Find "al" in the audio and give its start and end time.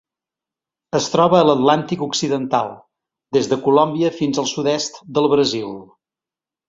4.45-4.49